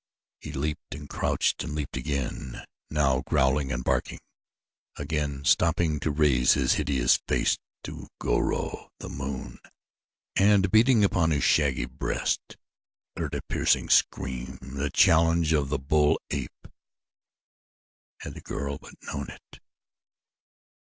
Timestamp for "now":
2.89-3.21